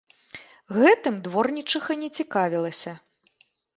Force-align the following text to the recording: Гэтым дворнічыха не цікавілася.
Гэтым 0.77 1.19
дворнічыха 1.27 1.99
не 2.05 2.09
цікавілася. 2.21 2.91